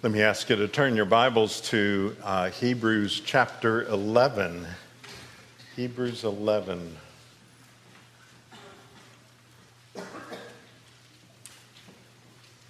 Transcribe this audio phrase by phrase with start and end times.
[0.00, 4.64] Let me ask you to turn your Bibles to uh, Hebrews chapter 11.
[5.74, 6.96] Hebrews 11.
[9.96, 10.04] We're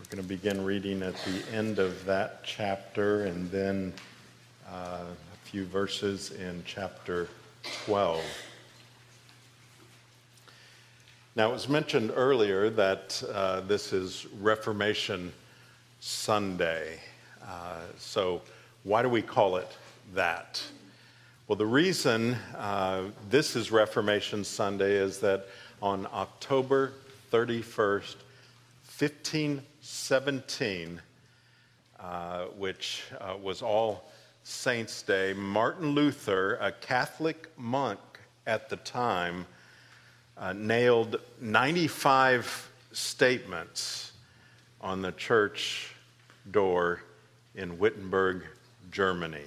[0.08, 3.92] going to begin reading at the end of that chapter and then
[4.66, 7.28] uh, a few verses in chapter
[7.84, 8.24] 12.
[11.36, 15.30] Now, it was mentioned earlier that uh, this is Reformation
[16.00, 17.00] Sunday.
[17.46, 18.42] Uh, so,
[18.84, 19.76] why do we call it
[20.14, 20.62] that?
[21.46, 25.46] Well, the reason uh, this is Reformation Sunday is that
[25.80, 26.92] on October
[27.32, 28.16] 31st,
[28.98, 31.00] 1517,
[32.00, 34.10] uh, which uh, was All
[34.42, 38.00] Saints' Day, Martin Luther, a Catholic monk
[38.46, 39.46] at the time,
[40.36, 44.12] uh, nailed 95 statements
[44.80, 45.94] on the church
[46.50, 47.02] door
[47.58, 48.44] in Wittenberg,
[48.90, 49.44] Germany.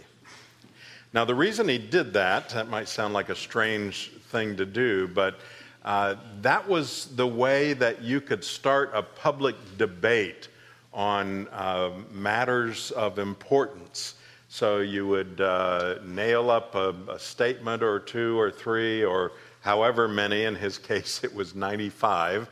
[1.14, 5.08] Now, the reason he did that, that might sound like a strange thing to do,
[5.08, 5.40] but
[5.84, 10.50] uh, that was the way that you could start a public debate
[10.94, 14.16] on uh, matters of importance.
[14.50, 20.07] So you would uh, nail up a, a, statement or two or three or however
[20.07, 22.50] many, in his case it was 95,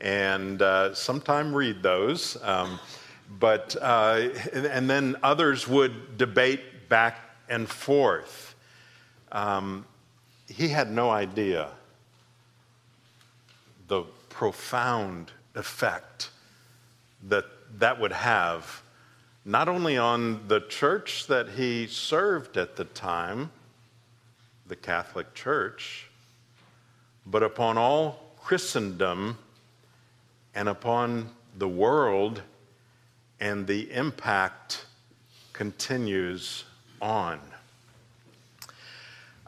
[0.00, 2.36] and uh, sometime read those.
[2.42, 2.80] Um,
[3.28, 8.54] but, uh, and then others would debate back and forth.
[9.32, 9.84] Um,
[10.48, 11.70] he had no idea
[13.88, 16.30] the profound effect
[17.28, 17.44] that
[17.78, 18.82] that would have,
[19.44, 23.50] not only on the church that he served at the time,
[24.66, 26.08] the Catholic Church,
[27.24, 29.38] but upon all Christendom
[30.54, 32.42] and upon the world
[33.40, 34.86] and the impact
[35.52, 36.64] continues
[37.00, 37.40] on.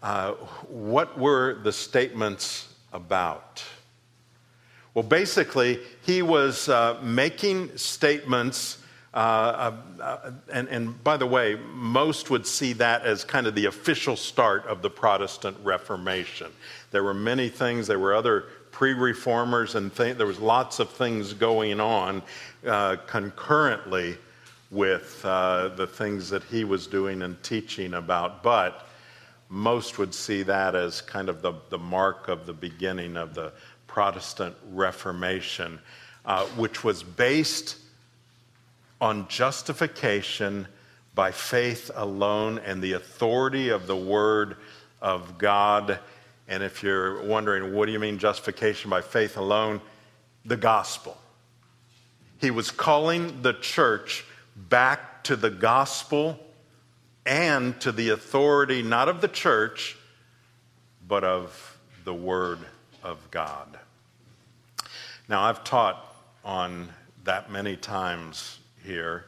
[0.03, 0.33] Uh,
[0.69, 3.65] what were the statements about?
[4.95, 8.79] Well, basically, he was uh, making statements,
[9.13, 13.55] uh, uh, uh, and, and by the way, most would see that as kind of
[13.55, 16.49] the official start of the Protestant Reformation.
[16.91, 20.91] There were many things, there were other pre reformers, and th- there was lots of
[20.91, 22.23] things going on
[22.67, 24.17] uh, concurrently
[24.71, 28.43] with uh, the things that he was doing and teaching about.
[28.43, 28.87] But
[29.49, 33.53] most would see that as kind of the, the mark of the beginning of the
[33.87, 35.79] Protestant Reformation,
[36.25, 37.77] uh, which was based
[39.01, 40.67] on justification
[41.15, 44.57] by faith alone and the authority of the Word
[45.01, 45.99] of God
[46.49, 49.83] and if you're wondering, what do you mean justification by faith alone?
[50.47, 51.17] The gospel.
[52.41, 54.25] He was calling the church
[54.57, 56.41] back to the gospel
[57.27, 59.99] and to the authority not of the church,
[61.07, 62.59] but of the Word
[63.05, 63.79] of God.
[65.29, 66.03] Now, I've taught
[66.45, 66.89] on
[67.25, 69.27] that many times here.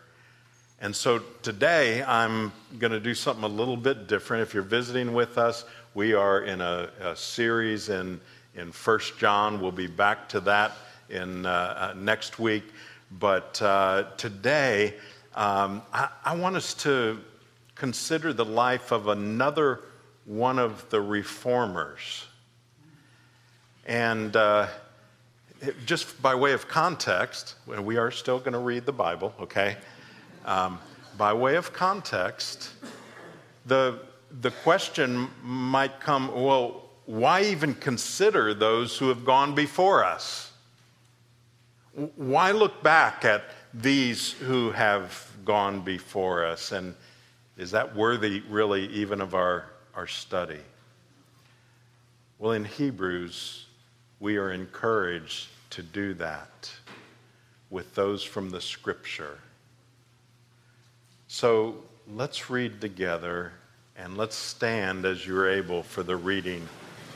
[0.81, 4.43] And so today I'm going to do something a little bit different.
[4.45, 8.21] If you're visiting with us, we are in a, a series in,
[8.55, 9.61] in 1 John.
[9.61, 10.73] We'll be back to that
[11.09, 12.65] in uh, uh, next week.
[13.19, 14.95] But uh, today,
[15.35, 17.19] um, I, I, want us to
[17.75, 19.81] consider the life of another
[20.27, 22.25] one of the reformers.
[23.85, 24.69] And uh,
[25.87, 29.77] just by way of context, we are still going to read the Bible, okay?
[30.45, 30.79] Um,
[31.19, 32.71] by way of context,
[33.67, 34.01] the
[34.41, 40.53] the question might come well, why even consider those who have gone before us?
[42.15, 46.71] Why look back at these who have gone before us?
[46.71, 46.95] And
[47.57, 50.61] is that worthy, really, even of our, our study?
[52.39, 53.67] Well, in Hebrews,
[54.21, 56.73] we are encouraged to do that
[57.71, 59.39] with those from the scripture.
[61.27, 61.77] So
[62.09, 63.53] let's read together
[64.03, 66.67] and let's stand as you're able for the reading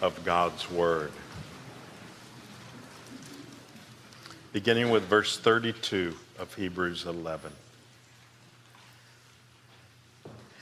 [0.03, 1.11] of God's Word.
[4.53, 7.51] Beginning with verse 32 of Hebrews 11.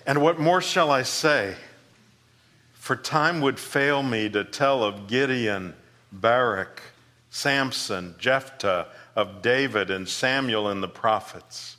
[0.07, 1.57] And what more shall I say?
[2.75, 5.75] For time would fail me to tell of Gideon,
[6.13, 6.83] Barak,
[7.31, 8.87] Samson, Jephthah,
[9.17, 11.79] of David and Samuel and the prophets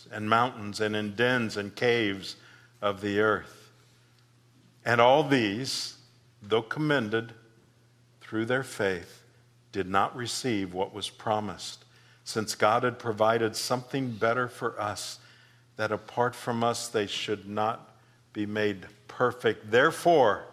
[0.11, 2.35] and mountains and in dens and caves
[2.81, 3.71] of the earth.
[4.83, 5.95] And all these,
[6.41, 7.33] though commended
[8.19, 9.23] through their faith,
[9.71, 11.85] did not receive what was promised,
[12.23, 15.19] since God had provided something better for us
[15.77, 17.95] that apart from us they should not
[18.33, 19.71] be made perfect.
[19.71, 20.45] Therefore,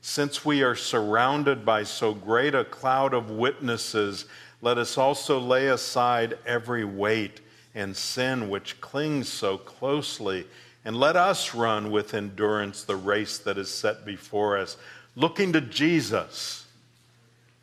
[0.00, 4.26] since we are surrounded by so great a cloud of witnesses,
[4.60, 7.40] let us also lay aside every weight
[7.74, 10.46] and sin which clings so closely,
[10.84, 14.76] and let us run with endurance the race that is set before us,
[15.16, 16.66] looking to Jesus,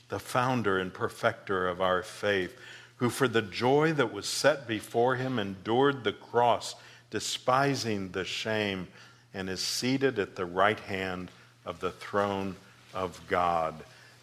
[0.09, 2.55] the founder and perfecter of our faith,
[2.97, 6.75] who for the joy that was set before him endured the cross
[7.11, 8.87] despising the shame,
[9.33, 11.29] and is seated at the right hand
[11.65, 12.55] of the throne
[12.93, 13.75] of God.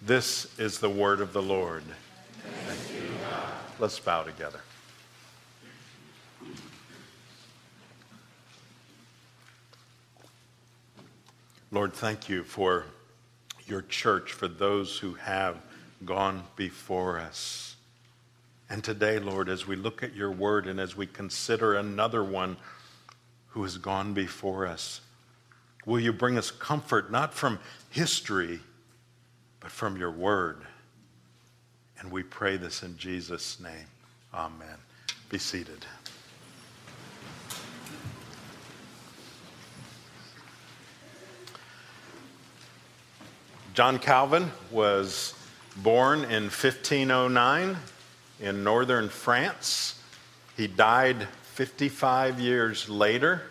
[0.03, 1.85] This is the word of the Lord.
[3.79, 4.61] Let's bow together.
[11.71, 12.87] Lord, thank you for
[13.67, 15.57] your church, for those who have
[16.05, 17.77] gone before us.
[18.71, 22.57] And today, Lord, as we look at your word and as we consider another one
[23.49, 25.01] who has gone before us.
[25.85, 27.59] Will you bring us comfort, not from
[27.91, 28.61] history,
[29.61, 30.63] but from your word?
[31.99, 33.87] And we pray this in Jesus' name.
[34.33, 34.77] Amen.
[35.31, 35.85] Be seated.
[43.79, 45.35] John Calvin was
[45.77, 47.77] born in 1509
[48.41, 50.03] in northern France.
[50.57, 53.43] He died 55 years later.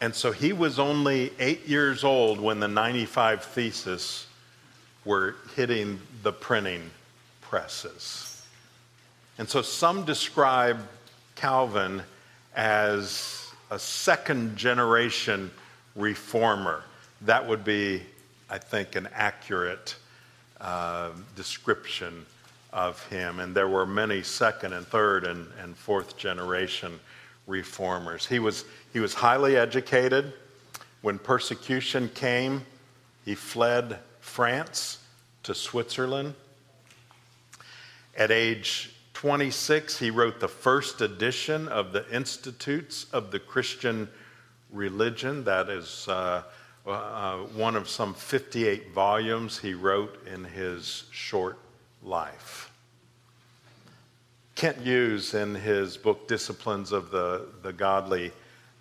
[0.00, 4.26] And so he was only eight years old when the 95 Theses
[5.04, 6.90] were hitting the printing
[7.42, 8.44] presses.
[9.38, 10.80] And so some describe
[11.36, 12.02] Calvin
[12.56, 15.52] as a second generation
[15.94, 16.82] reformer.
[17.20, 18.02] That would be,
[18.48, 19.96] I think, an accurate
[20.60, 22.24] uh, description
[22.72, 23.40] of him.
[23.40, 27.00] And there were many second and third and, and fourth generation
[27.46, 28.26] reformers.
[28.26, 30.32] He was, he was highly educated.
[31.02, 32.64] When persecution came,
[33.24, 34.98] he fled France
[35.44, 36.34] to Switzerland.
[38.16, 44.08] At age 26, he wrote the first edition of the Institutes of the Christian
[44.70, 45.44] Religion.
[45.44, 46.42] That is uh,
[46.86, 51.58] uh, one of some 58 volumes he wrote in his short
[52.02, 52.70] life.
[54.54, 58.32] Kent Hughes, in his book Disciplines of the, the Godly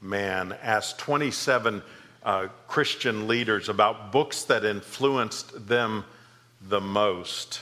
[0.01, 1.81] Man, asked 27
[2.23, 6.05] uh, Christian leaders about books that influenced them
[6.61, 7.61] the most.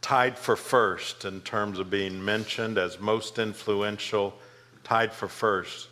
[0.00, 4.34] Tied for first in terms of being mentioned as most influential,
[4.82, 5.88] tied for first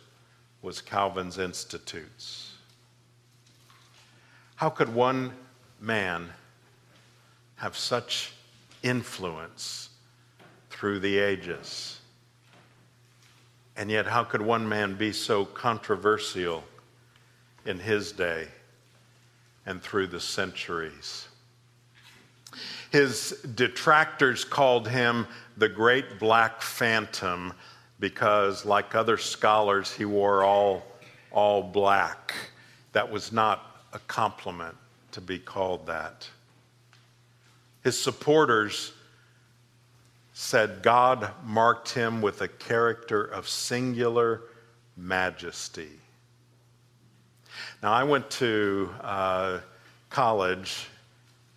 [0.61, 2.42] was Calvin's Institutes.
[4.55, 5.33] How could one
[5.79, 6.29] man
[7.57, 8.33] have such
[8.83, 9.89] influence
[10.69, 11.99] through the ages.
[13.75, 16.63] And yet, how could one man be so controversial
[17.65, 18.47] in his day
[19.65, 21.27] and through the centuries?
[22.91, 25.25] His detractors called him
[25.57, 27.53] the Great Black Phantom
[27.99, 30.85] because, like other scholars, he wore all,
[31.31, 32.35] all black.
[32.91, 34.75] That was not a compliment
[35.11, 36.27] to be called that.
[37.83, 38.91] His supporters
[40.33, 44.41] said God marked him with a character of singular
[44.97, 45.91] majesty.
[47.83, 49.59] Now, I went to uh,
[50.09, 50.87] college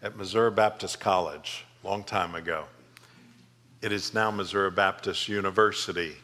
[0.03, 2.65] at Missouri Baptist College a long time ago.
[3.81, 6.17] It is now Missouri Baptist University,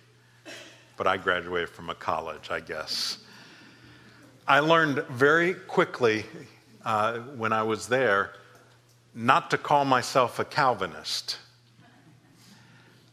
[0.97, 3.19] but I graduated from a college, I guess.
[4.47, 6.27] I learned very quickly
[6.85, 8.33] uh, when I was there
[9.15, 11.39] not to call myself a Calvinist.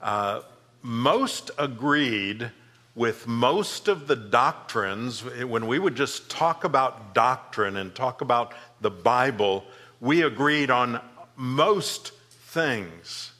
[0.01, 0.41] Uh,
[0.81, 2.49] most agreed
[2.95, 8.55] with most of the doctrines, when we would just talk about doctrine and talk about
[8.81, 9.63] the Bible,
[10.01, 10.99] we agreed on
[11.35, 13.33] most things.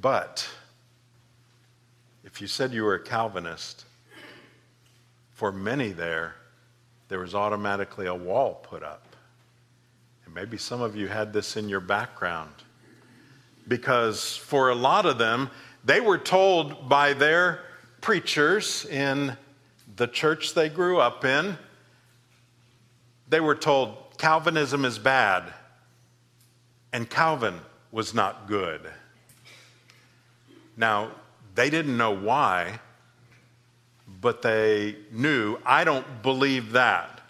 [0.00, 0.48] But
[2.22, 3.84] if you said you were a Calvinist,
[5.32, 6.34] for many there,
[7.08, 9.16] there was automatically a wall put up.
[10.24, 12.52] And maybe some of you had this in your background.
[13.68, 15.50] Because for a lot of them,
[15.84, 17.60] they were told by their
[18.00, 19.36] preachers in
[19.96, 21.56] the church they grew up in,
[23.28, 25.52] they were told Calvinism is bad
[26.92, 27.60] and Calvin
[27.90, 28.80] was not good.
[30.76, 31.12] Now,
[31.54, 32.80] they didn't know why,
[34.20, 37.20] but they knew, I don't believe that.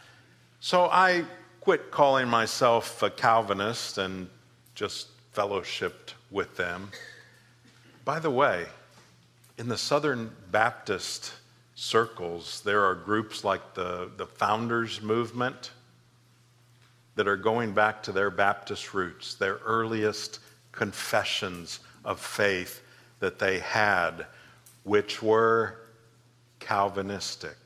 [0.60, 1.24] So I
[1.60, 4.28] quit calling myself a Calvinist and
[4.74, 6.90] just fellowshipped with them.
[8.04, 8.66] By the way,
[9.58, 11.32] in the Southern Baptist
[11.74, 15.70] circles, there are groups like the, the Founders Movement
[17.14, 20.40] that are going back to their Baptist roots, their earliest
[20.72, 22.82] confessions of faith
[23.20, 24.26] that they had,
[24.82, 25.81] which were
[26.66, 27.56] Calvinistic.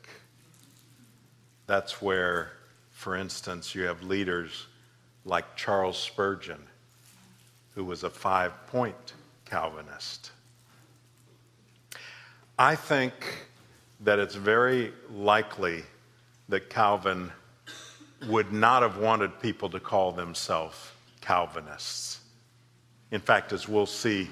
[1.66, 2.52] That's where,
[2.90, 4.66] for instance, you have leaders
[5.24, 6.62] like Charles Spurgeon,
[7.74, 10.30] who was a five point Calvinist.
[12.58, 13.12] I think
[14.00, 15.82] that it's very likely
[16.48, 17.30] that Calvin
[18.28, 20.76] would not have wanted people to call themselves
[21.20, 22.20] Calvinists.
[23.10, 24.30] In fact, as we'll see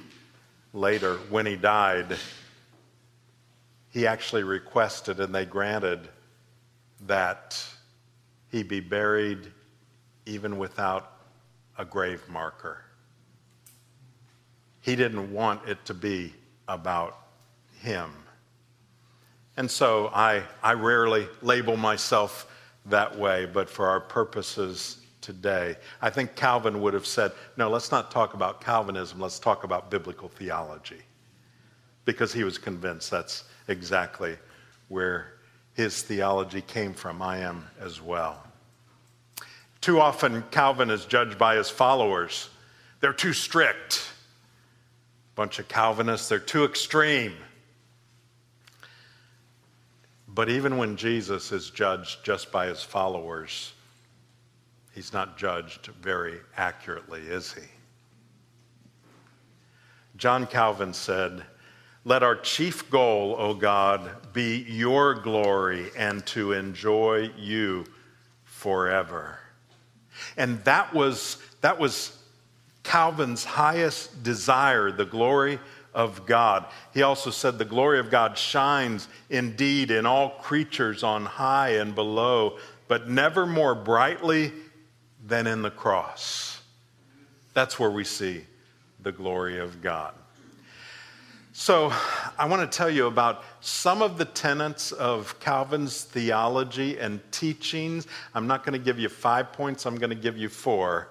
[0.73, 2.16] later, when he died,
[3.95, 6.09] he actually requested and they granted
[7.07, 7.65] that
[8.51, 9.53] he be buried
[10.27, 11.13] even without
[11.79, 12.81] a grave marker.
[14.81, 16.35] He didn't want it to be
[16.67, 17.21] about
[17.79, 18.11] him.
[19.57, 22.51] And so I, I rarely label myself
[22.87, 27.93] that way, but for our purposes today, I think Calvin would have said, no, let's
[27.93, 31.03] not talk about Calvinism, let's talk about biblical theology.
[32.05, 34.37] Because he was convinced that's exactly
[34.88, 35.35] where
[35.75, 37.21] his theology came from.
[37.23, 38.42] I am as well.
[39.80, 42.49] Too often, Calvin is judged by his followers.
[43.00, 44.09] They're too strict.
[45.35, 47.35] Bunch of Calvinists, they're too extreme.
[50.28, 53.73] But even when Jesus is judged just by his followers,
[54.92, 57.62] he's not judged very accurately, is he?
[60.16, 61.44] John Calvin said,
[62.05, 67.87] Let our chief goal, O God, be your glory and to enjoy you
[68.45, 69.39] forever.
[70.37, 72.17] And that was, that was
[72.83, 75.59] Calvin's highest desire, the glory
[75.95, 76.67] of God.
[76.93, 81.95] He also said, The glory of God shines indeed in all creatures on high and
[81.95, 84.53] below, but never more brightly
[85.25, 86.61] than in the cross.
[87.55, 88.45] That's where we see
[89.01, 90.15] the glory of God.
[91.57, 91.93] So,
[92.37, 98.09] I want to tell you about some of the tenets of Calvin's theology and teachings.
[98.35, 101.11] I'm not going to give you five points, I'm going to give you four.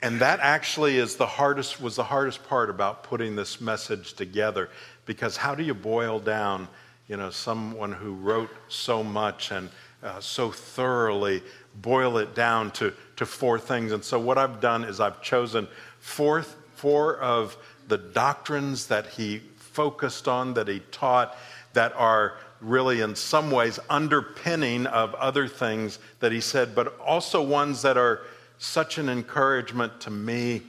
[0.00, 4.70] And that actually is the hardest, was the hardest part about putting this message together
[5.06, 6.68] because how do you boil down,
[7.08, 9.70] you know, someone who wrote so much and
[10.04, 11.42] uh, so thoroughly
[11.82, 13.90] boil it down to, to four things?
[13.90, 15.66] And so what I've done is I've chosen
[15.98, 16.42] four,
[16.76, 17.56] four of
[17.88, 21.36] the doctrines that he focused on, that he taught,
[21.72, 27.42] that are really in some ways underpinning of other things that he said, but also
[27.42, 28.22] ones that are
[28.58, 30.62] such an encouragement to me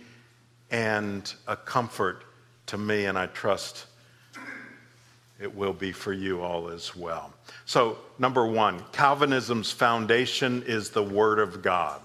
[0.71, 2.23] and a comfort
[2.67, 3.85] to me, and I trust
[5.39, 7.33] it will be for you all as well.
[7.65, 12.01] So, number one, Calvinism's foundation is the Word of God.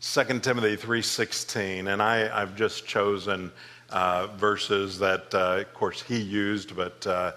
[0.00, 3.52] 2 Timothy 3.16, and I, have just chosen
[3.90, 7.32] uh, verses that, uh, of course, he used, but uh,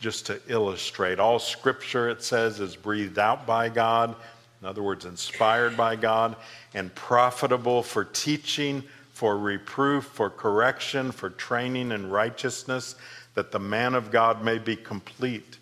[0.00, 1.18] just to illustrate.
[1.18, 4.14] All Scripture, it says, is breathed out by God
[4.60, 6.34] in other words, inspired by God,
[6.74, 12.96] and profitable for teaching, for reproof, for correction, for training in righteousness,
[13.34, 15.58] that the man of God may be complete,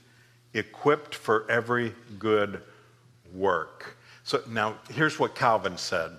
[0.55, 2.63] equipped for every good
[3.35, 3.97] work.
[4.25, 6.13] So now here's what Calvin said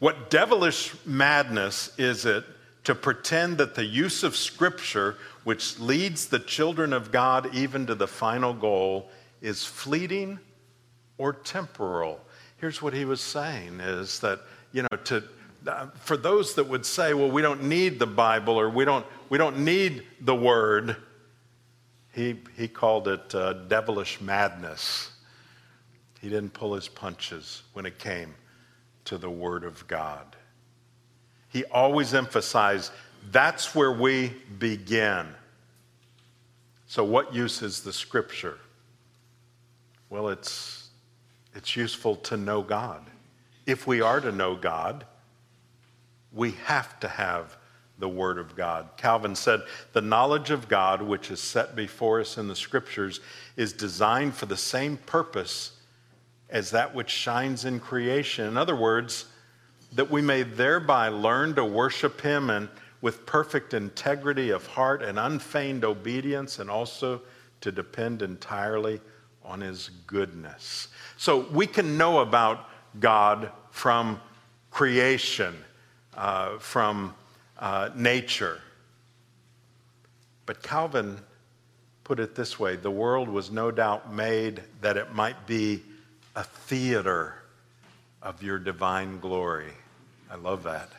[0.00, 2.44] What devilish madness is it
[2.84, 7.94] to pretend that the use of Scripture, which leads the children of God even to
[7.94, 9.10] the final goal,
[9.40, 10.38] is fleeting?
[11.22, 12.20] or temporal.
[12.56, 14.40] Here's what he was saying is that,
[14.72, 15.22] you know, to
[15.64, 19.06] uh, for those that would say, well, we don't need the Bible or we don't,
[19.28, 20.96] we don't need the Word,
[22.12, 25.12] he, he called it uh, devilish madness.
[26.20, 28.34] He didn't pull his punches when it came
[29.04, 30.34] to the Word of God.
[31.52, 32.92] He always emphasized
[33.30, 35.28] that's where we begin.
[36.86, 38.58] So, what use is the Scripture?
[40.10, 40.88] Well, it's,
[41.54, 43.02] it's useful to know God.
[43.66, 45.06] If we are to know God,
[46.32, 47.56] we have to have
[47.98, 48.88] the Word of God.
[48.96, 49.60] Calvin said,
[49.92, 53.20] The knowledge of God, which is set before us in the Scriptures,
[53.56, 55.72] is designed for the same purpose
[56.50, 58.46] as that which shines in creation.
[58.46, 59.26] In other words,
[59.94, 62.68] that we may thereby learn to worship Him and
[63.00, 67.20] with perfect integrity of heart and unfeigned obedience, and also
[67.60, 69.00] to depend entirely
[69.44, 70.88] on His goodness.
[71.16, 72.68] So we can know about
[73.00, 74.20] God from
[74.70, 75.54] creation,
[76.16, 77.14] uh, from
[77.58, 78.60] uh, nature.
[80.46, 81.18] But Calvin
[82.04, 85.82] put it this way the world was no doubt made that it might be
[86.34, 87.34] a theater
[88.22, 89.72] of your divine glory.
[90.32, 90.90] I love that.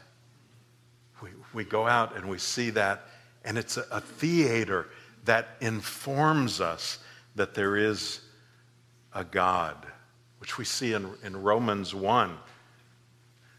[1.21, 3.07] We, we go out and we see that,
[3.43, 4.89] and it's a, a theater
[5.25, 6.99] that informs us
[7.35, 8.19] that there is
[9.11, 9.87] a God,
[10.37, 12.37] which we see in, in Romans 1.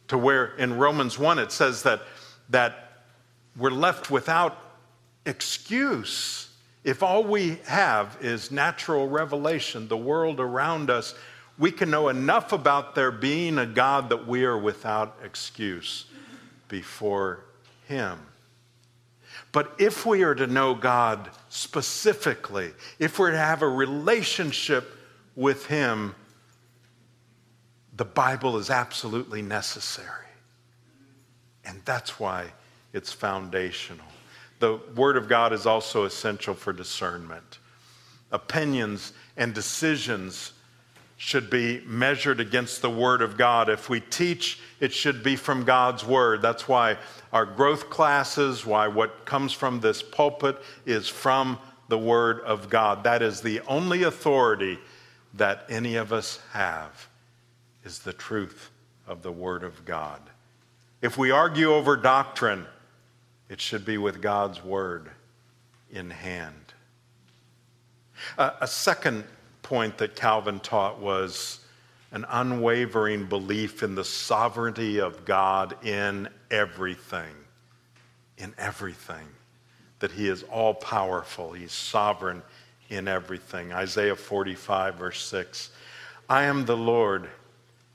[0.08, 2.02] To where in Romans 1 it says that,
[2.50, 3.02] that
[3.56, 4.56] we're left without
[5.26, 6.50] excuse
[6.84, 11.14] if all we have is natural revelation, the world around us
[11.58, 16.06] we can know enough about there being a God that we are without excuse
[16.68, 17.44] before
[17.86, 18.18] Him.
[19.52, 24.90] But if we are to know God specifically, if we're to have a relationship
[25.36, 26.14] with Him,
[27.96, 30.08] the Bible is absolutely necessary.
[31.64, 32.46] And that's why
[32.92, 34.06] it's foundational.
[34.58, 37.58] The Word of God is also essential for discernment.
[38.32, 40.52] Opinions and decisions
[41.16, 43.68] should be measured against the Word of God.
[43.68, 46.42] If we teach, it should be from God's Word.
[46.42, 46.98] That's why
[47.32, 51.58] our growth classes, why what comes from this pulpit is from
[51.88, 53.04] the Word of God.
[53.04, 54.78] That is the only authority
[55.34, 57.08] that any of us have,
[57.84, 58.70] is the truth
[59.06, 60.20] of the Word of God.
[61.02, 62.66] If we argue over doctrine,
[63.48, 65.10] it should be with God's Word
[65.90, 66.74] in hand.
[68.38, 69.24] A second
[69.64, 71.58] point that Calvin taught was
[72.12, 77.34] an unwavering belief in the sovereignty of God in everything.
[78.38, 79.26] In everything.
[79.98, 82.42] That He is all powerful, He's sovereign
[82.88, 83.72] in everything.
[83.72, 85.70] Isaiah 45, verse 6
[86.28, 87.28] I am the Lord,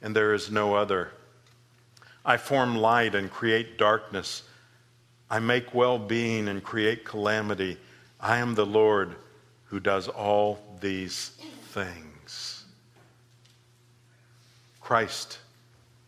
[0.02, 1.12] and there is no other.
[2.26, 4.44] I form light and create darkness.
[5.30, 7.78] I make well being and create calamity.
[8.20, 9.16] I am the Lord
[9.66, 11.32] who does all these
[11.70, 12.66] things.
[14.82, 15.40] Christ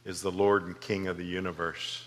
[0.06, 2.04] is the Lord and King of the universe.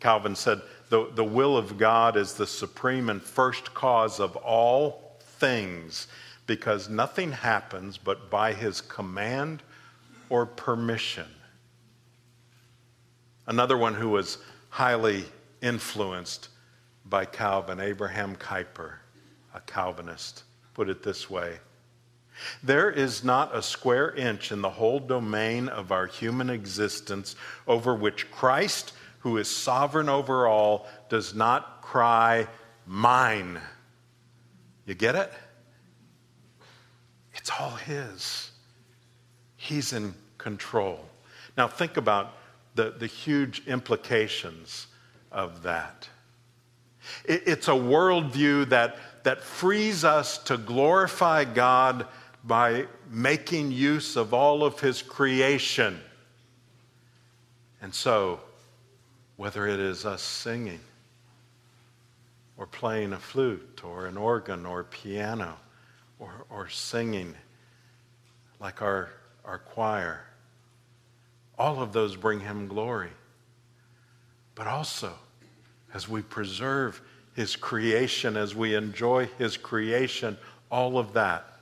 [0.00, 5.16] Calvin said, the, the will of God is the supreme and first cause of all
[5.20, 6.08] things
[6.46, 9.62] because nothing happens but by his command
[10.28, 11.26] or permission.
[13.46, 15.24] Another one who was highly
[15.62, 16.48] influenced
[17.06, 18.94] by Calvin, Abraham Kuyper,
[19.54, 20.42] a Calvinist,
[20.74, 21.58] put it this way
[22.62, 27.94] there is not a square inch in the whole domain of our human existence over
[27.94, 32.46] which Christ, who is sovereign over all, does not cry,
[32.86, 33.60] Mine.
[34.86, 35.32] You get it?
[37.34, 38.50] It's all His.
[39.56, 41.00] He's in control.
[41.56, 42.34] Now, think about
[42.74, 44.88] the, the huge implications
[45.32, 46.08] of that.
[47.24, 52.06] It, it's a worldview that, that frees us to glorify God
[52.46, 55.98] by making use of all of his creation.
[57.80, 58.40] And so,
[59.36, 60.80] whether it is us singing,
[62.56, 65.56] or playing a flute, or an organ, or piano,
[66.18, 67.34] or, or singing
[68.60, 69.10] like our,
[69.44, 70.24] our choir,
[71.58, 73.10] all of those bring him glory.
[74.54, 75.14] But also,
[75.94, 77.00] as we preserve
[77.34, 80.36] his creation, as we enjoy his creation,
[80.70, 81.53] all of that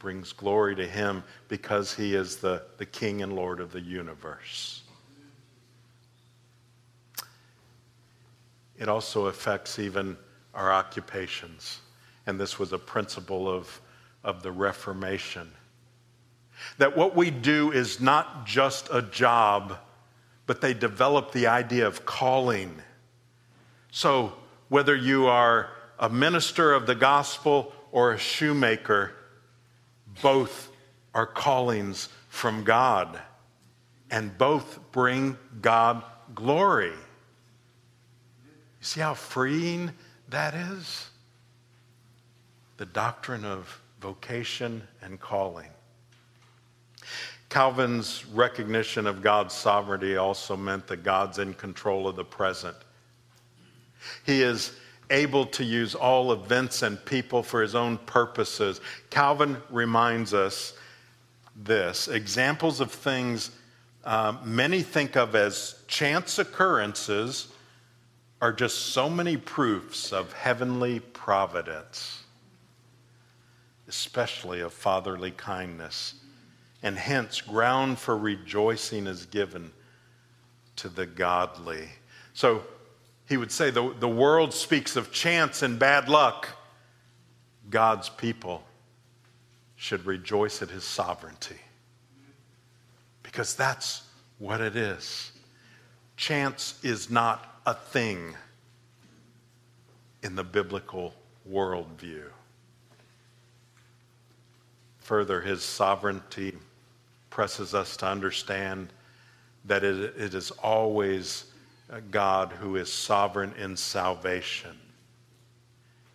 [0.00, 4.82] brings glory to him because he is the, the King and Lord of the universe.
[8.78, 10.16] It also affects even
[10.54, 11.80] our occupations.
[12.26, 13.80] And this was a principle of,
[14.24, 15.50] of the Reformation.
[16.78, 19.76] That what we do is not just a job,
[20.46, 22.74] but they develop the idea of calling.
[23.90, 24.32] So,
[24.68, 29.12] whether you are a minister of the gospel or a shoemaker,
[30.22, 30.70] both
[31.14, 33.20] are callings from God,
[34.10, 36.02] and both bring God
[36.34, 36.92] glory.
[36.92, 36.96] You
[38.80, 39.92] see how freeing
[40.28, 41.10] that is?
[42.76, 45.68] The doctrine of vocation and calling.
[47.50, 52.76] Calvin's recognition of God's sovereignty also meant that God's in control of the present.
[54.24, 54.72] He is
[55.10, 58.80] able to use all events and people for his own purposes.
[59.10, 60.74] Calvin reminds us
[61.56, 63.50] this examples of things
[64.04, 67.48] uh, many think of as chance occurrences
[68.40, 72.22] are just so many proofs of heavenly providence,
[73.88, 76.14] especially of fatherly kindness.
[76.82, 79.70] And hence, ground for rejoicing is given
[80.76, 81.90] to the godly.
[82.32, 82.64] So,
[83.30, 86.48] he would say the, the world speaks of chance and bad luck.
[87.70, 88.64] God's people
[89.76, 91.60] should rejoice at his sovereignty
[93.22, 94.02] because that's
[94.40, 95.30] what it is.
[96.16, 98.34] Chance is not a thing
[100.24, 101.14] in the biblical
[101.48, 102.24] worldview.
[104.98, 106.58] Further, his sovereignty
[107.30, 108.88] presses us to understand
[109.66, 111.49] that it, it is always
[112.10, 114.76] God who is sovereign in salvation.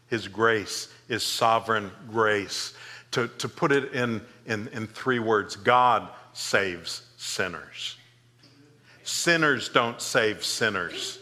[0.08, 2.74] His grace is sovereign grace.
[3.12, 7.98] To, to put it in, in, in three words, God saves sinners.
[9.04, 11.20] Sinners don't save sinners.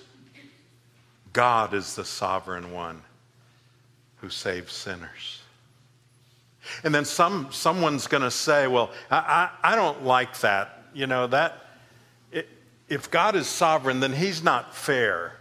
[1.34, 3.02] God is the sovereign one
[4.18, 5.42] who saves sinners.
[6.84, 10.84] And then some, someone's going to say, well, I, I, I don't like that.
[10.94, 11.58] You know, that,
[12.90, 15.34] if God is sovereign, then he's not fair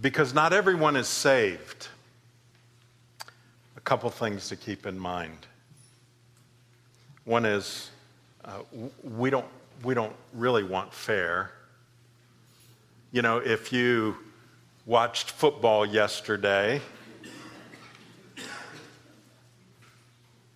[0.00, 1.88] because not everyone is saved.
[3.76, 5.46] A couple things to keep in mind.
[7.24, 7.90] One is
[8.44, 8.60] uh,
[9.02, 9.46] we, don't,
[9.82, 11.52] we don't really want fair.
[13.10, 14.16] You know, if you
[14.84, 16.80] watched football yesterday,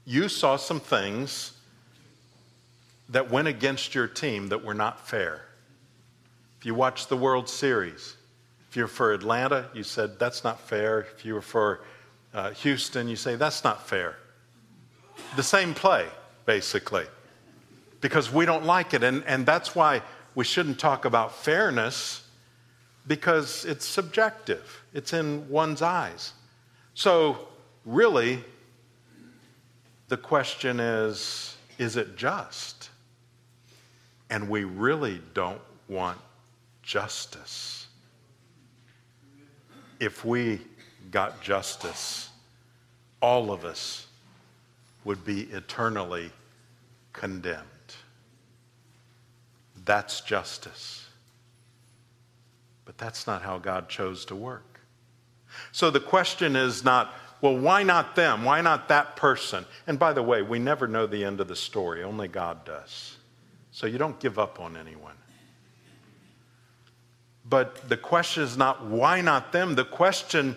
[0.04, 1.52] you saw some things
[3.08, 5.42] that went against your team that were not fair.
[6.60, 8.16] If you watch the World Series,
[8.68, 11.00] if you're for Atlanta, you said, that's not fair.
[11.00, 11.80] If you were for
[12.34, 14.16] uh, Houston, you say, that's not fair.
[15.36, 16.06] The same play,
[16.44, 17.06] basically,
[18.02, 19.02] because we don't like it.
[19.02, 20.02] And, and that's why
[20.34, 22.28] we shouldn't talk about fairness
[23.06, 26.34] because it's subjective, it's in one's eyes.
[26.92, 27.48] So,
[27.86, 28.44] really,
[30.08, 32.90] the question is is it just?
[34.28, 36.18] And we really don't want
[36.90, 37.86] justice.
[40.00, 40.58] If we
[41.12, 42.30] got justice,
[43.22, 44.08] all of us
[45.04, 46.32] would be eternally
[47.12, 47.64] condemned.
[49.84, 51.06] That's justice.
[52.84, 54.80] But that's not how God chose to work.
[55.70, 58.44] So the question is not, well, why not them?
[58.44, 59.64] Why not that person?
[59.86, 63.16] And by the way, we never know the end of the story, only God does.
[63.70, 65.14] So you don't give up on anyone.
[67.50, 69.74] But the question is not why not them?
[69.74, 70.56] The question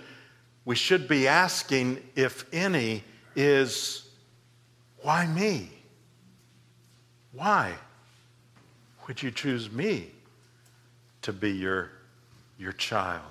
[0.64, 3.04] we should be asking, if any,
[3.36, 4.08] is
[5.02, 5.70] why me?
[7.34, 7.74] Why
[9.08, 10.12] would you choose me
[11.24, 11.90] to be your,
[12.60, 13.24] your child?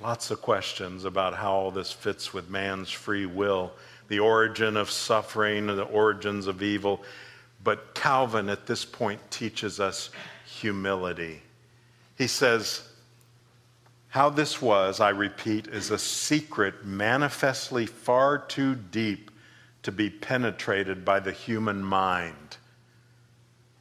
[0.00, 3.72] Lots of questions about how all this fits with man's free will,
[4.08, 7.02] the origin of suffering, and the origins of evil.
[7.64, 10.10] But Calvin at this point teaches us
[10.60, 11.42] humility.
[12.16, 12.88] He says,
[14.08, 19.30] How this was, I repeat, is a secret manifestly far too deep
[19.82, 22.56] to be penetrated by the human mind.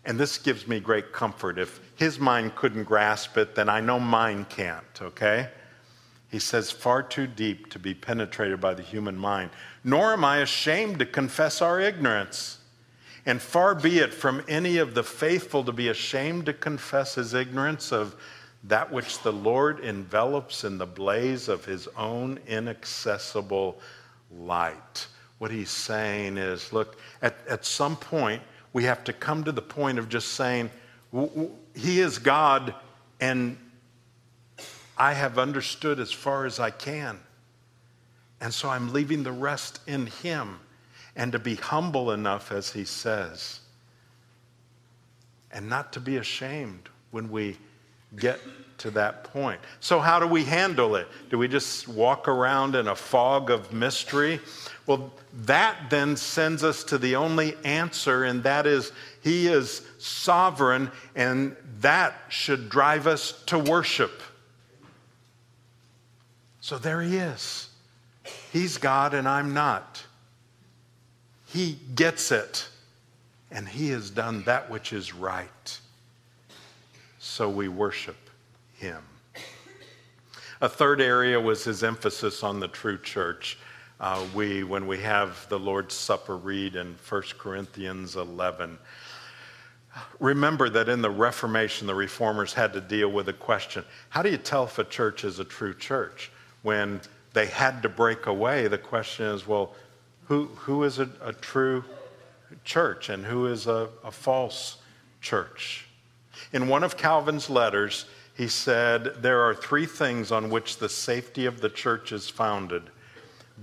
[0.06, 1.58] And this gives me great comfort.
[1.58, 5.50] If his mind couldn't grasp it, then I know mine can't, okay?
[6.30, 9.52] He says, far too deep to be penetrated by the human mind.
[9.84, 12.58] Nor am I ashamed to confess our ignorance.
[13.26, 17.34] And far be it from any of the faithful to be ashamed to confess his
[17.34, 18.16] ignorance of
[18.66, 23.80] that which the Lord envelops in the blaze of his own inaccessible
[24.32, 25.08] light.
[25.38, 28.42] What he's saying is look, at, at some point,
[28.74, 30.72] we have to come to the point of just saying,
[31.76, 32.74] He is God,
[33.20, 33.58] and
[34.98, 37.20] I have understood as far as I can.
[38.42, 40.60] And so I'm leaving the rest in Him
[41.16, 43.60] and to be humble enough, as he says,
[45.52, 47.58] and not to be ashamed when we
[48.16, 48.40] get
[48.80, 49.60] to that point.
[49.80, 51.08] So, how do we handle it?
[51.30, 54.40] Do we just walk around in a fog of mystery?
[54.86, 60.92] Well, that then sends us to the only answer, and that is He is sovereign,
[61.16, 64.22] and that should drive us to worship.
[66.60, 67.70] So there He is.
[68.52, 70.04] He's God, and I'm not.
[71.54, 72.68] He gets it,
[73.52, 75.80] and He has done that which is right.
[77.20, 78.18] So we worship
[78.74, 79.04] Him.
[80.62, 83.58] A third area was his emphasis on the true church
[84.00, 88.78] uh, we, when we have the Lord's Supper, read in 1 Corinthians 11.
[90.20, 94.30] Remember that in the Reformation, the reformers had to deal with the question how do
[94.30, 96.32] you tell if a church is a true church?
[96.64, 97.02] When
[97.34, 99.76] they had to break away, the question is well,
[100.26, 101.84] who, who is a, a true
[102.64, 104.78] church and who is a, a false
[105.22, 105.88] church?
[106.52, 108.06] In one of Calvin's letters,
[108.36, 112.84] he said, There are three things on which the safety of the church is founded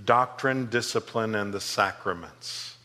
[0.05, 2.77] doctrine, discipline, and the sacraments.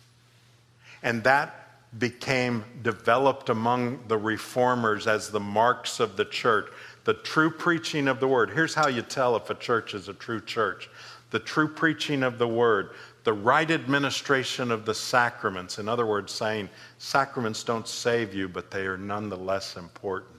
[1.05, 6.67] And that became developed among the reformers as the marks of the church.
[7.05, 8.51] The true preaching of the word.
[8.51, 10.91] Here's how you tell if a church is a true church
[11.31, 12.91] the true preaching of the word,
[13.27, 15.81] the right administration of the sacraments.
[15.81, 20.39] In other words, saying sacraments don't save you, but they are nonetheless important.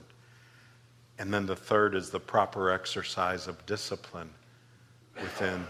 [1.18, 4.30] And then the third is the proper exercise of discipline
[5.20, 5.66] within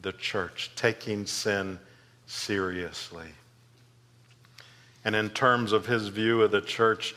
[0.00, 1.78] the church, taking sin
[2.24, 3.28] seriously.
[5.04, 7.14] And in terms of his view of the church,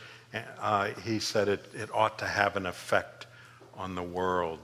[0.60, 3.26] uh, he said it, it ought to have an effect
[3.78, 4.58] on the world.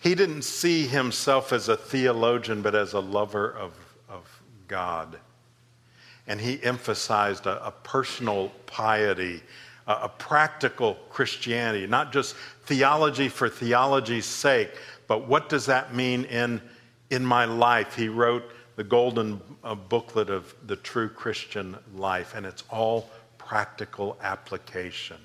[0.00, 3.72] He didn't see himself as a theologian, but as a lover of,
[4.08, 5.18] of God.
[6.26, 9.42] And he emphasized a, a personal piety,
[9.86, 14.70] a, a practical Christianity, not just theology for theology's sake,
[15.06, 16.60] but what does that mean in,
[17.10, 17.96] in my life?
[17.96, 18.44] He wrote
[18.76, 25.18] the golden uh, booklet of the true Christian life, and it's all practical application.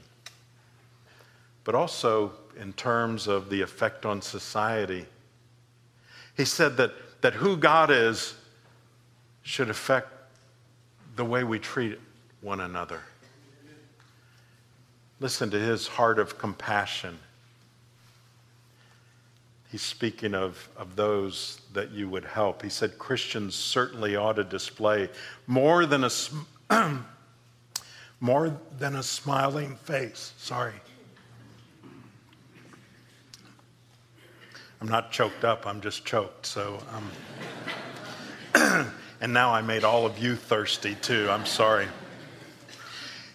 [1.64, 5.06] But also in terms of the effect on society.
[6.36, 6.92] He said that,
[7.22, 8.36] that who God is
[9.44, 10.10] should affect
[11.16, 12.00] the way we treat
[12.42, 13.02] one another.
[15.20, 17.18] Listen to his heart of compassion
[19.76, 22.62] he's speaking of, of those that you would help.
[22.62, 25.10] He said Christians certainly ought to display
[25.48, 26.10] more than a,
[28.22, 30.32] more than a smiling face.
[30.38, 30.76] Sorry.
[34.86, 36.46] I'm not choked up, I'm just choked.
[36.46, 36.80] So,
[38.54, 38.88] um,
[39.20, 41.28] and now I made all of you thirsty too.
[41.28, 41.88] I'm sorry.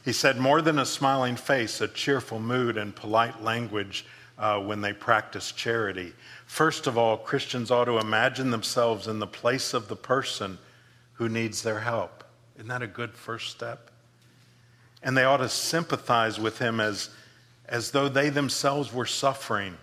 [0.04, 4.06] He said, more than a smiling face, a cheerful mood and polite language
[4.38, 6.12] uh, when they practice charity.
[6.46, 10.56] First of all, Christians ought to imagine themselves in the place of the person
[11.14, 12.22] who needs their help.
[12.58, 13.90] Isn't that a good first step?
[15.02, 17.10] And they ought to sympathize with him as,
[17.68, 19.76] as though they themselves were suffering.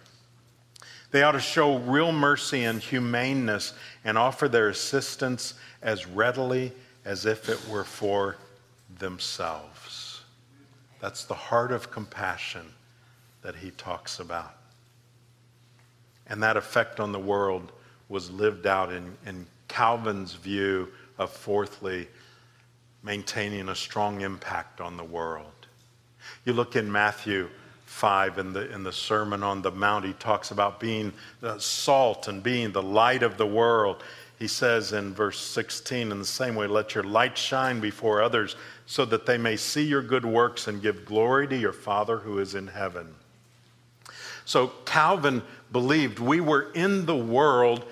[1.12, 6.74] They ought to show real mercy and humaneness and offer their assistance as readily
[7.06, 8.38] as if it were for
[9.00, 10.22] themselves.
[11.00, 12.74] That's the heart of compassion
[13.42, 14.56] that he talks about.
[16.28, 17.72] And that effect on the world
[18.10, 22.08] was lived out in, in Calvin's view of, fourthly,
[23.04, 25.68] maintaining a strong impact on the world.
[26.44, 27.50] You look in Matthew
[27.88, 32.28] 5 in the, in the Sermon on the Mount, he talks about being the salt
[32.28, 34.04] and being the light of the world.
[34.38, 38.56] He says in verse 16, in the same way, let your light shine before others
[38.86, 42.40] so that they may see your good works and give glory to your Father who
[42.40, 43.16] is in heaven.
[44.46, 47.84] So Calvin believed we were in the world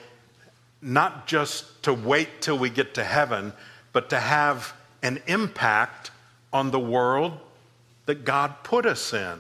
[0.82, 3.54] not just to wait till we get to heaven,
[3.92, 6.12] but to have an impact
[6.54, 7.40] on the world
[8.06, 9.40] that God put us in.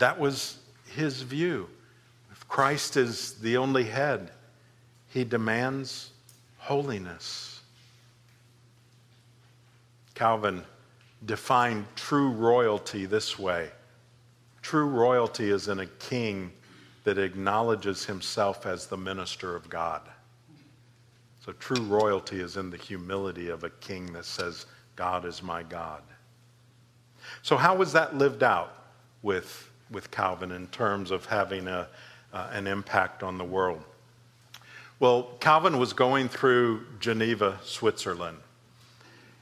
[0.00, 0.58] That was
[0.94, 1.68] his view.
[2.32, 4.32] If Christ is the only head,
[5.08, 6.10] he demands
[6.58, 7.60] holiness.
[10.14, 10.64] Calvin
[11.26, 13.70] defined true royalty this way
[14.62, 16.52] True royalty is in a king
[17.04, 20.02] that acknowledges himself as the minister of God.
[21.44, 25.62] So true royalty is in the humility of a king that says, God is my
[25.62, 26.02] God.
[27.42, 28.74] So, how was that lived out
[29.22, 31.88] with, with Calvin in terms of having a,
[32.32, 33.82] uh, an impact on the world?
[34.98, 38.38] Well, Calvin was going through Geneva, Switzerland,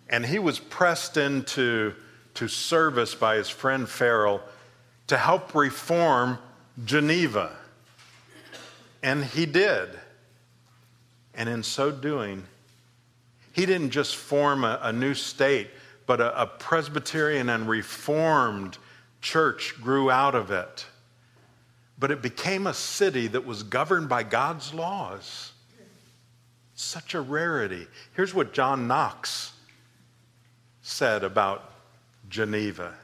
[0.08, 1.94] and he was pressed into
[2.34, 4.40] to service by his friend Farel
[5.08, 6.38] to help reform
[6.84, 7.50] Geneva.
[9.02, 9.88] And he did.
[11.34, 12.44] And in so doing,
[13.52, 15.68] he didn't just form a, a new state,
[16.06, 18.78] but a, a Presbyterian and Reformed
[19.20, 20.86] church grew out of it.
[21.98, 25.52] But it became a city that was governed by God's laws.
[26.74, 27.88] Such a rarity.
[28.14, 29.52] Here's what John Knox
[30.82, 31.72] said about
[32.28, 32.94] Geneva.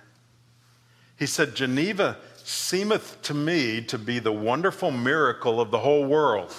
[1.18, 6.54] He said, Geneva seemeth to me to be the wonderful miracle of the whole world.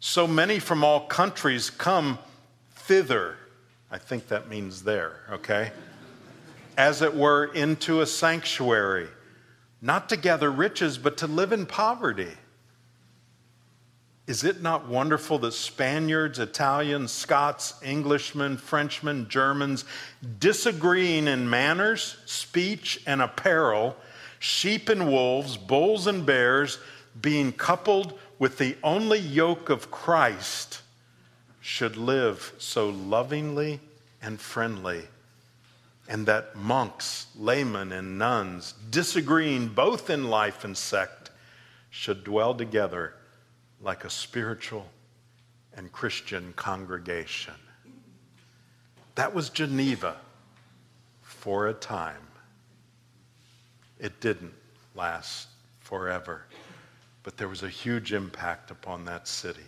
[0.00, 2.18] So many from all countries come
[2.74, 3.36] thither.
[3.90, 5.70] I think that means there, okay?
[6.76, 9.08] As it were, into a sanctuary,
[9.80, 12.32] not to gather riches, but to live in poverty.
[14.26, 19.84] Is it not wonderful that Spaniards, Italians, Scots, Englishmen, Frenchmen, Germans,
[20.40, 23.96] disagreeing in manners, speech, and apparel,
[24.40, 26.78] sheep and wolves, bulls and bears,
[27.20, 30.82] being coupled with the only yoke of Christ,
[31.60, 33.80] should live so lovingly
[34.20, 35.04] and friendly,
[36.08, 41.30] and that monks, laymen, and nuns, disagreeing both in life and sect,
[41.90, 43.14] should dwell together
[43.80, 44.86] like a spiritual
[45.74, 47.54] and Christian congregation.
[49.16, 50.16] That was Geneva
[51.22, 52.26] for a time.
[53.98, 54.52] It didn't
[54.94, 55.48] last
[55.80, 56.44] forever,
[57.22, 59.60] but there was a huge impact upon that city.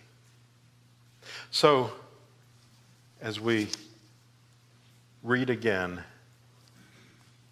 [1.51, 1.91] So,
[3.21, 3.69] as we
[5.23, 6.03] read again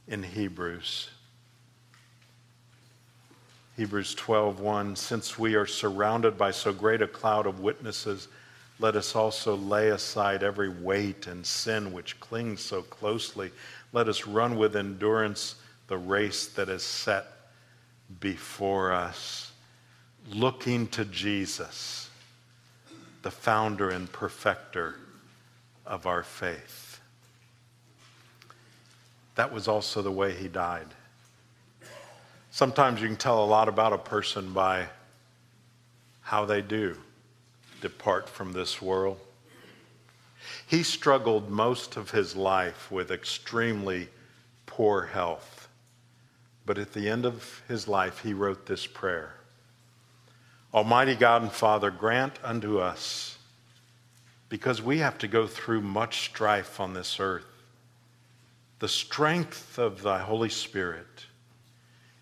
[0.09, 1.11] in Hebrews,
[3.77, 8.29] Hebrews 12:1 Since we are surrounded by so great a cloud of witnesses
[8.79, 13.51] let us also lay aside every weight and sin which clings so closely.
[13.92, 17.27] Let us run with endurance the race that is set
[18.21, 19.53] before us
[20.29, 22.11] looking to Jesus
[23.23, 24.97] the founder and perfecter
[25.87, 26.86] of our faith
[29.37, 30.88] that was also the way he died
[32.57, 34.87] Sometimes you can tell a lot about a person by
[36.22, 36.96] how they do
[37.83, 39.20] depart from this world.
[40.66, 44.09] He struggled most of his life with extremely
[44.64, 45.68] poor health.
[46.64, 49.35] But at the end of his life, he wrote this prayer
[50.72, 53.37] Almighty God and Father, grant unto us,
[54.49, 57.44] because we have to go through much strife on this earth,
[58.79, 61.27] the strength of thy Holy Spirit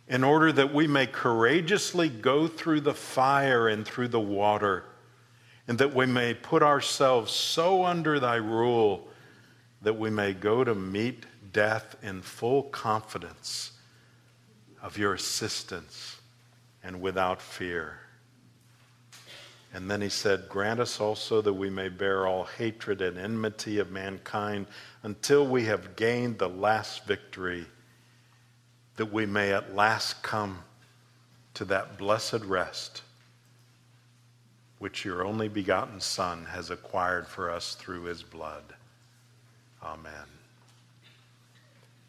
[0.07, 4.85] in order that we may courageously go through the fire and through the water,
[5.67, 9.09] and that we may put ourselves so under thy rule
[9.81, 13.73] that we may go to meet death in full confidence
[14.83, 16.21] of your assistance
[16.83, 17.99] and without fear.
[19.73, 23.79] And then he said, Grant us also that we may bear all hatred and enmity
[23.79, 24.67] of mankind
[25.05, 27.67] until we have gained the last victory
[28.97, 30.59] that we may at last come
[31.53, 33.03] to that blessed rest
[34.79, 38.65] which your only begotten Son has acquired for us through his blood.
[39.83, 40.27] Amen.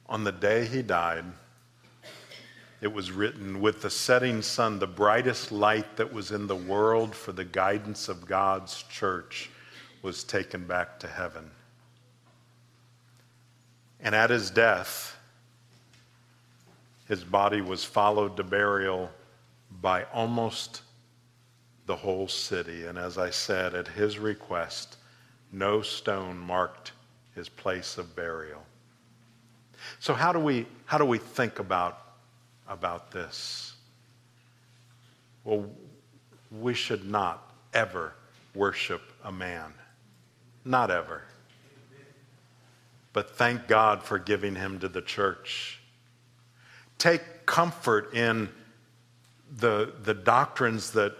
[0.08, 1.26] On the day he died,
[2.82, 7.16] it was written, with the setting sun, the brightest light that was in the world
[7.16, 9.50] for the guidance of God's church
[10.02, 11.50] was taken back to heaven.
[14.06, 15.18] And at his death,
[17.08, 19.10] his body was followed to burial
[19.82, 20.84] by almost
[21.88, 22.86] the whole city.
[22.86, 24.98] And as I said, at his request,
[25.52, 26.92] no stone marked
[27.34, 28.64] his place of burial.
[30.00, 32.00] So how do we how do we think about
[32.68, 33.74] about this?
[35.44, 35.68] Well,
[36.52, 38.14] we should not ever
[38.54, 39.74] worship a man.
[40.64, 41.24] Not ever.
[43.16, 45.80] But thank God for giving him to the church
[46.98, 48.50] take comfort in
[49.58, 51.14] the, the doctrines that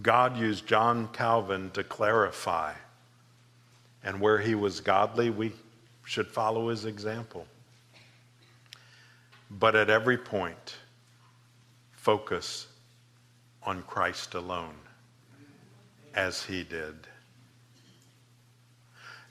[0.00, 2.74] God used John Calvin to clarify.
[4.04, 5.52] And where he was godly, we
[6.04, 7.44] should follow his example.
[9.50, 10.76] But at every point,
[11.90, 12.68] focus
[13.64, 14.76] on Christ alone,
[16.14, 16.94] as he did.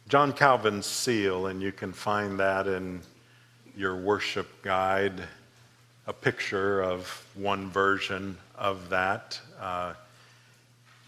[0.07, 3.01] John Calvin's seal, and you can find that in
[3.75, 5.21] your worship guide
[6.07, 9.93] a picture of one version of that uh,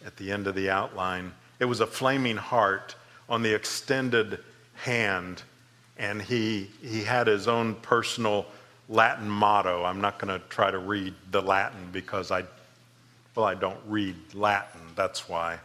[0.06, 1.32] at the end of the outline.
[1.60, 2.96] It was a flaming heart
[3.30, 4.40] on the extended
[4.74, 5.44] hand
[5.98, 8.46] and he, he had his own personal
[8.90, 9.84] Latin motto.
[9.84, 12.44] I'm not going to try to read the Latin because I,
[13.36, 15.60] well, I don't read Latin, that's why.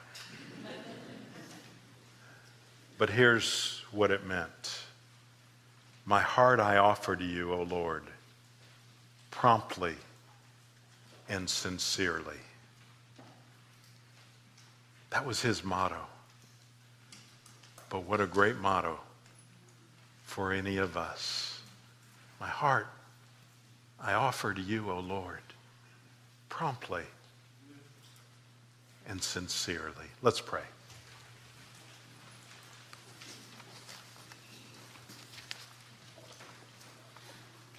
[3.02, 4.78] But here's what it meant
[6.06, 8.04] My heart I offer to you, O Lord,
[9.32, 9.96] promptly
[11.28, 12.36] and sincerely.
[15.10, 15.98] That was his motto.
[17.90, 19.00] But what a great motto
[20.22, 21.60] for any of us.
[22.38, 22.86] My heart
[24.00, 25.42] I offer to you, O Lord,
[26.48, 27.02] promptly
[29.08, 30.06] and sincerely.
[30.22, 30.62] Let's pray.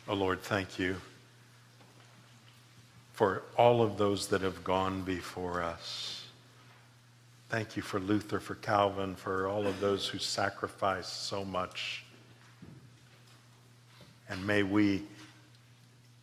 [0.07, 0.97] Oh Lord, thank you
[3.13, 6.25] for all of those that have gone before us.
[7.47, 12.03] Thank you for Luther, for Calvin, for all of those who sacrificed so much.
[14.27, 15.03] And may we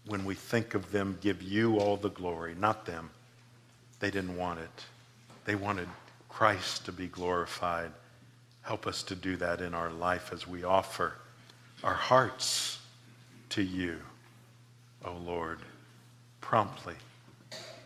[0.07, 3.11] when we think of them, give you all the glory, not them.
[4.01, 4.85] They didn't want it.
[5.45, 5.89] They wanted
[6.29, 7.93] Christ to be glorified.
[8.63, 11.15] Help us to do that in our life as we offer
[11.85, 12.80] our hearts
[13.51, 13.99] to you,
[15.05, 15.59] O Lord,
[16.41, 16.95] promptly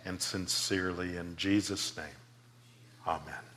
[0.04, 2.06] and sincerely in Jesus' name.
[3.06, 3.53] Amen.